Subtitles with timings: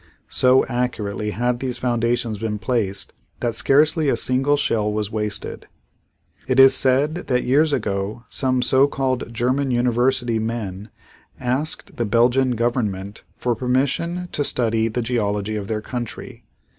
[0.29, 5.67] So accurately had these foundations been placed that scarcely a single shell was wasted.
[6.47, 10.89] It is said that years ago some so called German university men
[11.39, 16.45] asked the Belgian Government for permission to study the geology of their country.